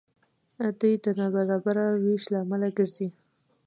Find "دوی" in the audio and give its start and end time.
0.79-0.93